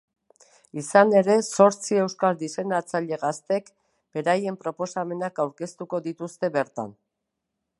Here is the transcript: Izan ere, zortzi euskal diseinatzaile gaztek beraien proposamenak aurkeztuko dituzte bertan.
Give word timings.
Izan 0.81 1.11
ere, 1.17 1.33
zortzi 1.65 1.99
euskal 2.05 2.39
diseinatzaile 2.39 3.19
gaztek 3.25 3.69
beraien 4.19 4.57
proposamenak 4.65 5.43
aurkeztuko 5.45 6.01
dituzte 6.09 6.51
bertan. 6.57 6.97